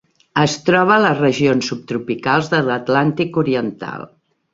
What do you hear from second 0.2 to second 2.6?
Es troba a les regions subtropicals